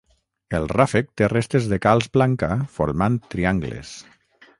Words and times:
El 0.59 0.63
ràfec 0.71 1.11
té 1.21 1.27
restes 1.33 1.67
de 1.73 1.79
calç 1.83 2.07
blanca 2.17 2.49
formant 2.79 3.19
triangles. 3.35 3.93